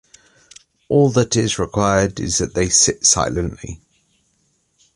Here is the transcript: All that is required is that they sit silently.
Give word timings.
All 0.89 1.11
that 1.11 1.35
is 1.35 1.59
required 1.59 2.19
is 2.19 2.39
that 2.39 2.55
they 2.55 2.69
sit 2.69 3.05
silently. 3.05 3.81